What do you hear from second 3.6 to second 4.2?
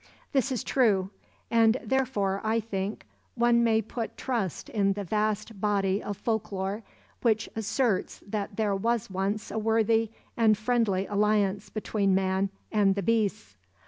may put